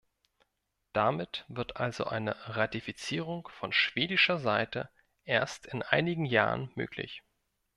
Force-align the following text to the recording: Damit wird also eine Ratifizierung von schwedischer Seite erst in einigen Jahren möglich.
Damit 0.93 1.45
wird 1.47 1.75
also 1.77 2.05
eine 2.05 2.35
Ratifizierung 2.47 3.47
von 3.49 3.71
schwedischer 3.71 4.39
Seite 4.39 4.89
erst 5.25 5.67
in 5.67 5.83
einigen 5.83 6.25
Jahren 6.25 6.71
möglich. 6.73 7.21